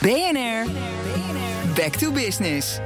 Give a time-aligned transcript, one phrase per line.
[0.00, 0.66] BNR,
[1.74, 2.78] back to business.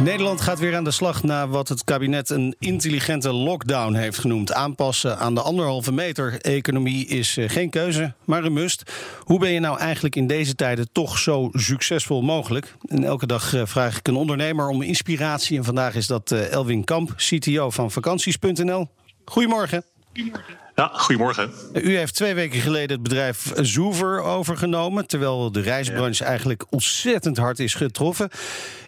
[0.00, 4.52] Nederland gaat weer aan de slag na wat het kabinet een intelligente lockdown heeft genoemd.
[4.52, 8.92] Aanpassen aan de anderhalve meter economie is eh, geen keuze, maar een must.
[9.20, 12.76] Hoe ben je nou eigenlijk in deze tijden toch zo succesvol mogelijk?
[12.86, 15.58] En elke dag eh, vraag ik een ondernemer om inspiratie.
[15.58, 18.88] En vandaag is dat eh, Elwin Kamp, CTO van vakanties.nl.
[19.24, 19.93] Goedemorgen.
[20.14, 20.58] Goedemorgen.
[20.74, 21.52] Ja, goedemorgen.
[21.72, 25.06] U heeft twee weken geleden het bedrijf Zoever overgenomen.
[25.06, 28.30] Terwijl de reisbranche eigenlijk ontzettend hard is getroffen.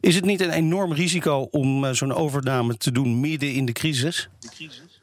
[0.01, 3.73] Is het niet een enorm risico om eh, zo'n overname te doen midden in de
[3.73, 4.29] crisis?
[4.41, 5.01] De crisis?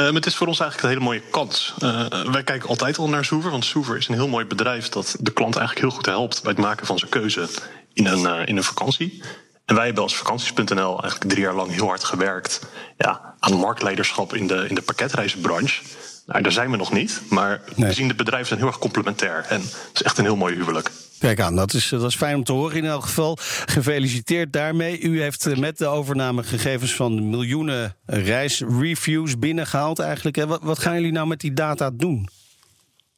[0.00, 1.74] Uh, het is voor ons eigenlijk een hele mooie kans.
[1.82, 5.16] Uh, wij kijken altijd al naar Zoever, want Zoever is een heel mooi bedrijf dat
[5.20, 7.48] de klant eigenlijk heel goed helpt bij het maken van zijn keuze
[7.92, 9.22] in een, uh, in een vakantie.
[9.66, 12.60] En wij hebben als vakanties.nl eigenlijk drie jaar lang heel hard gewerkt
[12.96, 15.82] ja, aan marktleiderschap in de, in de pakketreizenbranche.
[16.26, 19.44] Nou, daar zijn we nog niet, maar we zien de bedrijven zijn heel erg complementair.
[19.48, 20.90] En het is echt een heel mooi huwelijk.
[21.18, 23.38] Kijk aan, dat is, dat is fijn om te horen in elk geval.
[23.66, 25.00] Gefeliciteerd daarmee.
[25.00, 30.44] U heeft eh, met de overname gegevens van miljoenen reisreviews binnengehaald eigenlijk.
[30.44, 32.28] Wat, wat gaan jullie nou met die data doen?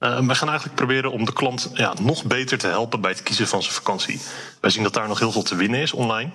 [0.00, 3.22] Uh, we gaan eigenlijk proberen om de klant ja, nog beter te helpen bij het
[3.22, 4.20] kiezen van zijn vakantie.
[4.60, 6.30] Wij zien dat daar nog heel veel te winnen is online.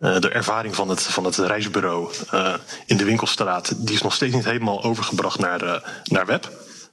[0.00, 2.54] Uh, de ervaring van het, van het reisbureau uh,
[2.86, 6.50] in de winkelstraat, die is nog steeds niet helemaal overgebracht naar, naar web.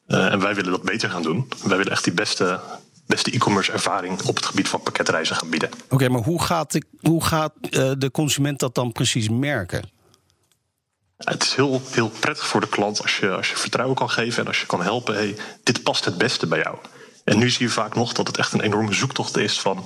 [0.07, 1.47] en wij willen dat beter gaan doen.
[1.63, 2.59] Wij willen echt die beste,
[3.07, 5.69] beste e-commerce ervaring op het gebied van pakketreizen gaan bieden.
[5.89, 7.53] Oké, maar hoe gaat, de, hoe gaat
[7.97, 9.89] de consument dat dan precies merken?
[11.23, 14.41] Het is heel, heel prettig voor de klant als je, als je vertrouwen kan geven
[14.41, 15.15] en als je kan helpen.
[15.15, 16.77] Hey, dit past het beste bij jou.
[17.23, 19.85] En nu zie je vaak nog dat het echt een enorme zoektocht is van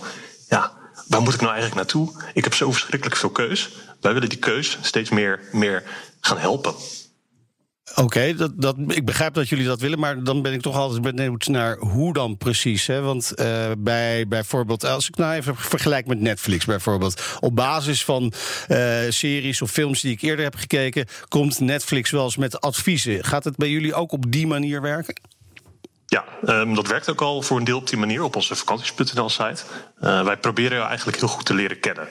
[0.49, 0.71] ja,
[1.07, 2.23] waar moet ik nou eigenlijk naartoe?
[2.33, 3.69] Ik heb zo verschrikkelijk veel keus.
[4.01, 5.83] Wij willen die keus steeds meer, meer
[6.21, 6.73] gaan helpen.
[7.95, 11.01] Oké, dat, dat, ik begrijp dat jullie dat willen, maar dan ben ik toch altijd
[11.01, 12.87] benieuwd naar hoe dan precies.
[12.87, 13.01] Hè?
[13.01, 18.33] Want uh, bij bijvoorbeeld, als ik nou even vergelijk met Netflix bijvoorbeeld, op basis van
[18.67, 23.23] uh, series of films die ik eerder heb gekeken, komt Netflix wel eens met adviezen.
[23.23, 25.21] Gaat het bij jullie ook op die manier werken?
[26.05, 29.29] Ja, um, dat werkt ook al voor een deel op die manier op onze vakanties.nl
[29.29, 29.63] site.
[30.01, 32.07] Uh, wij proberen jou eigenlijk heel goed te leren kennen.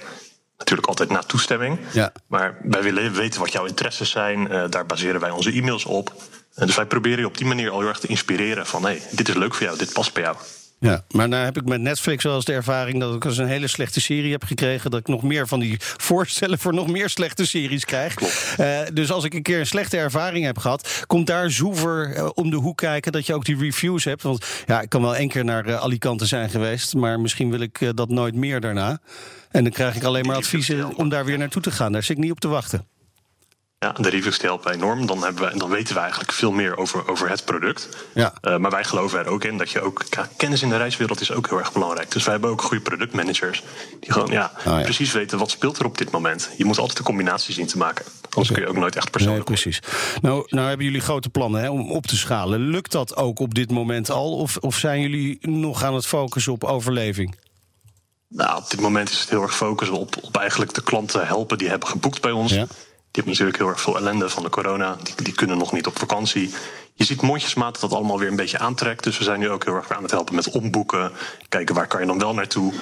[0.76, 1.78] Natuurlijk altijd na toestemming.
[1.92, 2.12] Ja.
[2.26, 4.52] Maar wij willen weten wat jouw interesses zijn.
[4.52, 6.12] Uh, daar baseren wij onze e-mails op.
[6.58, 8.82] Uh, dus wij proberen je op die manier al heel erg te inspireren van...
[8.82, 10.36] hé, hey, dit is leuk voor jou, dit past bij jou.
[10.78, 13.46] Ja, maar nou heb ik met Netflix wel eens de ervaring dat ik als een
[13.46, 17.08] hele slechte serie heb gekregen, dat ik nog meer van die voorstellen voor nog meer
[17.08, 18.14] slechte series krijg.
[18.60, 22.28] Uh, dus als ik een keer een slechte ervaring heb gehad, komt daar zoever uh,
[22.34, 24.22] om de hoek kijken dat je ook die reviews hebt.
[24.22, 27.60] Want ja, ik kan wel één keer naar uh, Alicante zijn geweest, maar misschien wil
[27.60, 28.98] ik dat nooit meer daarna.
[29.50, 31.92] En dan krijg ik alleen maar adviezen om daar weer naartoe te gaan.
[31.92, 32.95] Daar zit ik niet op te wachten.
[33.78, 35.06] Ja, de reviews helpen enorm.
[35.06, 37.88] Dan, hebben we, dan weten we eigenlijk veel meer over, over het product.
[38.14, 38.34] Ja.
[38.42, 40.04] Uh, maar wij geloven er ook in dat je ook.
[40.36, 42.10] Kennis in de reiswereld is ook heel erg belangrijk.
[42.10, 43.62] Dus wij hebben ook goede productmanagers.
[44.00, 46.50] Die gewoon ja, oh, ja, precies weten wat speelt er op dit moment.
[46.56, 48.04] Je moet altijd de combinatie zien te maken.
[48.04, 48.54] Anders okay.
[48.54, 49.48] kun je ook nooit echt persoonlijk.
[49.48, 49.80] Nee, precies.
[50.20, 52.60] Nou, nou hebben jullie grote plannen hè, om op te schalen.
[52.60, 54.36] Lukt dat ook op dit moment al?
[54.36, 57.34] Of, of zijn jullie nog aan het focussen op overleving?
[58.28, 61.58] Nou, op dit moment is het heel erg focussen op, op eigenlijk de klanten helpen
[61.58, 62.52] die hebben geboekt bij ons.
[62.52, 62.66] Ja.
[63.16, 64.96] Je hebt natuurlijk heel erg veel ellende van de corona.
[65.02, 66.54] Die, die kunnen nog niet op vakantie.
[66.94, 69.04] Je ziet mondjesmaat dat dat allemaal weer een beetje aantrekt.
[69.04, 71.12] Dus we zijn nu ook heel erg aan het helpen met omboeken.
[71.48, 72.72] Kijken waar kan je dan wel naartoe.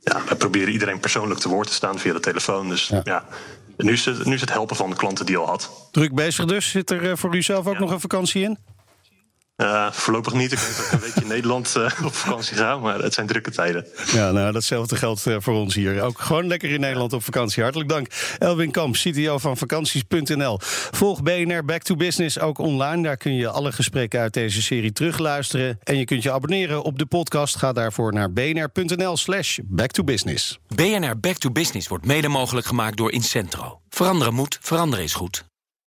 [0.00, 2.68] Ja, we proberen iedereen persoonlijk te woord te staan via de telefoon.
[2.68, 3.24] Dus ja, ja
[3.76, 5.88] nu, is het, nu is het helpen van de klanten die al had.
[5.90, 6.70] Druk bezig dus.
[6.70, 7.80] Zit er eh, voor u zelf ook ja.
[7.80, 8.58] nog een vakantie in?
[9.56, 10.52] Uh, voorlopig niet.
[10.52, 13.26] Ik weet dat ik een weekje in Nederland uh, op vakantie ga, maar het zijn
[13.26, 13.86] drukke tijden.
[14.12, 16.02] Ja, nou, datzelfde geldt uh, voor ons hier.
[16.02, 17.62] Ook gewoon lekker in Nederland op vakantie.
[17.62, 18.06] Hartelijk dank.
[18.38, 20.58] Elwin Kamp, CTO van vakanties.nl.
[20.90, 23.02] Volg BNR Back to Business ook online.
[23.02, 25.78] Daar kun je alle gesprekken uit deze serie terugluisteren.
[25.82, 27.56] En je kunt je abonneren op de podcast.
[27.56, 30.58] Ga daarvoor naar bnr.nl slash back to business.
[30.74, 33.80] BNR Back to Business wordt mede mogelijk gemaakt door Incentro.
[33.88, 35.44] Veranderen moet, veranderen is goed.